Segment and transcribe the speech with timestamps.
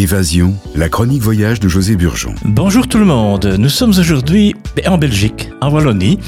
[0.00, 2.34] Évasion, la chronique voyage de José Burgeon.
[2.46, 4.54] Bonjour tout le monde, nous sommes aujourd'hui
[4.86, 6.18] en Belgique, en Wallonie.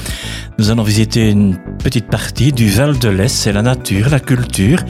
[0.59, 4.81] Nous allons visiter une petite partie du Val de l'Est, c'est la nature, la culture,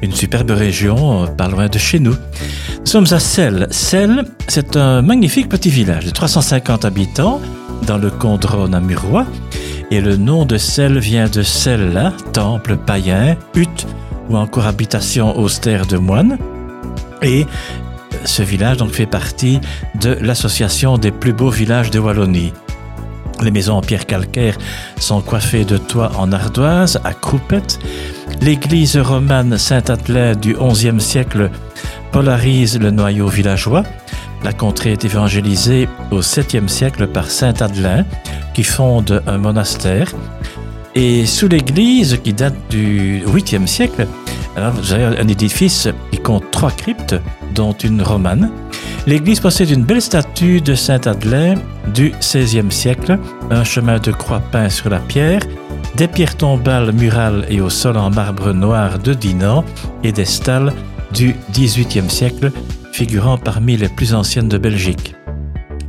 [0.00, 2.14] une superbe région euh, pas loin de chez nous.
[2.80, 3.66] Nous sommes à Celle.
[3.70, 7.38] Celle, c'est un magnifique petit village de 350 habitants
[7.86, 9.26] dans le Condron à Murois.
[9.90, 13.86] Et le nom de Celle vient de Celle-là, temple païen, hutte
[14.30, 16.38] ou encore habitation austère de moines.
[17.20, 17.46] Et
[18.24, 19.60] ce village donc fait partie
[20.00, 22.52] de l'association des plus beaux villages de Wallonie.
[23.42, 24.56] Les maisons en pierre calcaire
[24.98, 27.78] sont coiffées de toits en ardoise à croupettes.
[28.40, 31.50] L'église romane Saint-Atelain du XIe siècle
[32.12, 33.84] polarise le noyau villageois.
[34.44, 38.04] La contrée est évangélisée au 7e siècle par Saint Adelin,
[38.54, 40.12] qui fonde un monastère.
[40.94, 44.06] Et sous l'église, qui date du 8e siècle,
[44.56, 47.16] alors vous avez un édifice qui compte trois cryptes,
[47.54, 48.50] dont une romane.
[49.06, 51.54] L'église possède une belle statue de Saint Adelin
[51.94, 53.18] du XVIe siècle,
[53.50, 55.40] un chemin de croix peint sur la pierre,
[55.96, 59.64] des pierres tombales murales et au sol en marbre noir de Dinan
[60.04, 60.72] et des stalles
[61.12, 62.52] du XVIIIe siècle,
[62.92, 65.14] figurant parmi les plus anciennes de Belgique.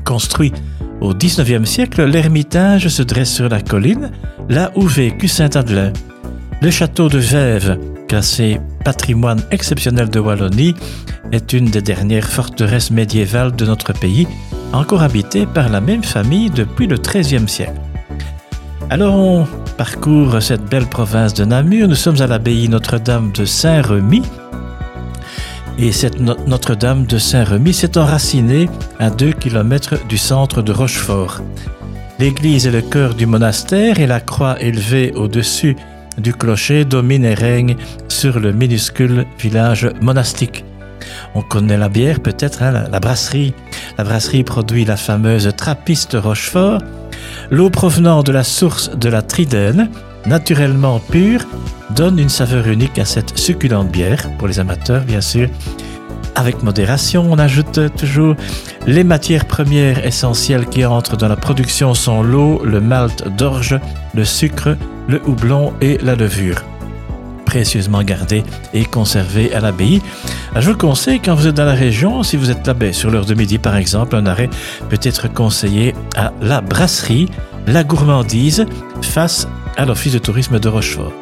[0.04, 0.54] Construit
[1.02, 4.12] au XIXe siècle, l'ermitage se dresse sur la colline,
[4.50, 5.92] là où vécut Saint Adelin.
[6.62, 7.78] Le château de Vèves,
[8.14, 10.76] classé patrimoine exceptionnel de Wallonie,
[11.32, 14.28] est une des dernières forteresses médiévales de notre pays,
[14.72, 17.82] encore habitée par la même famille depuis le XIIIe siècle.
[18.92, 19.48] Alors on
[19.80, 24.22] parcourt cette belle province de Namur, nous sommes à l'abbaye Notre-Dame de Saint-Remy,
[25.80, 31.42] et cette Notre-Dame de Saint-Remy s'est enracinée à 2 km du centre de Rochefort.
[32.20, 35.76] L'église est le cœur du monastère et la croix élevée au-dessus
[36.18, 37.76] du clocher domine et règne
[38.08, 40.64] sur le minuscule village monastique.
[41.36, 43.54] On connaît la bière peut-être, hein, la, la, brasserie.
[43.98, 46.82] La brasserie produit la fameuse Trappiste Rochefort.
[47.52, 49.90] L'eau provenant de la source de la Tridène,
[50.26, 51.46] naturellement pure,
[51.96, 55.50] donne une saveur unique à cette succulente bière, pour les amateurs bien sûr.
[56.36, 58.36] Avec modération, on ajoute toujours
[58.88, 63.80] les matières premières essentielles qui entrent dans la production sont l'eau, le malt d'orge,
[64.14, 64.76] le sucre,
[65.08, 66.64] le houblon et la levure
[67.54, 70.02] précieusement gardés et conservés à l'abbaye.
[70.56, 73.28] Je vous conseille, quand vous êtes dans la région, si vous êtes là sur l'heure
[73.28, 74.50] de midi par exemple, un arrêt
[74.90, 77.30] peut être conseillé à la brasserie
[77.68, 78.66] La Gourmandise
[79.04, 81.14] face à l'Office de tourisme de Rochefort.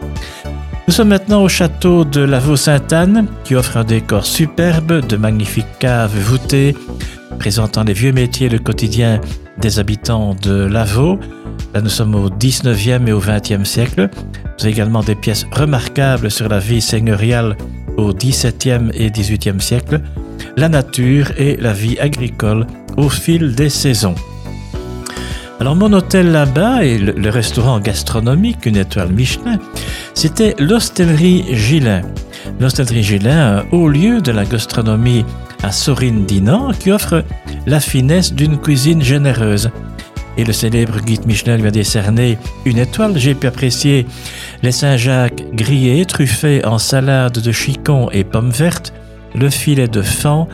[0.87, 6.17] Nous sommes maintenant au château de Lavaux-Sainte-Anne qui offre un décor superbe, de magnifiques caves
[6.17, 6.75] voûtées
[7.41, 9.19] présentant les vieux métiers le quotidien
[9.57, 11.17] des habitants de Lavaux.
[11.73, 14.09] Là, nous sommes au 19e et au 20e siècle.
[14.13, 17.57] Vous avez également des pièces remarquables sur la vie seigneuriale
[17.97, 20.01] au 17e et 18e siècle,
[20.55, 22.67] la nature et la vie agricole
[22.97, 24.15] au fil des saisons.
[25.61, 29.59] Alors mon hôtel là-bas et le, restaurant gastronomique, une étoile Michelin,
[30.15, 32.01] c'était l'hostellerie Gillin.
[32.59, 35.23] L'hostellerie Gillin, un haut lieu de la gastronomie
[35.61, 37.23] à Sorine-Dinan qui offre
[37.67, 39.69] la finesse d'une cuisine généreuse.
[40.35, 43.19] Et le célèbre guide Michelin lui a décerné une étoile.
[43.19, 44.07] J'ai pu apprécier
[44.63, 48.93] les Saint-Jacques grillés, truffés en salade de chicon et pommes vertes,
[49.35, 50.47] le filet de fan,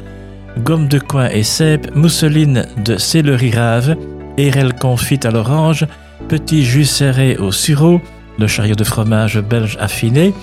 [0.65, 3.95] gomme de coin et cèpe, mousseline de céleri rave,
[4.37, 5.85] érelle confite à l'orange,
[6.27, 8.01] petit jus serré au sureau,
[8.39, 10.33] le chariot de fromage belge affiné,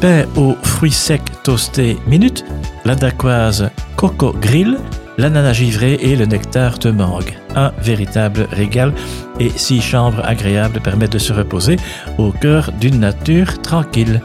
[0.00, 2.44] pain aux fruits secs toastés minute,
[2.84, 4.78] la dacquoise coco grill,
[5.18, 7.36] l'ananas givré et le nectar de mangue.
[7.54, 8.92] Un véritable régal
[9.40, 11.76] et six chambres agréables permettent de se reposer
[12.18, 14.20] au cœur d'une nature tranquille.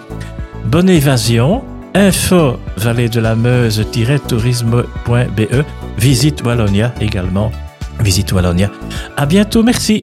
[0.65, 1.63] Bonne évasion,
[1.93, 5.65] info vallée de la Meuse-tourisme.be,
[5.97, 7.51] visite Wallonia également
[7.99, 8.71] Visite Wallonia.
[9.15, 10.01] À bientôt, merci.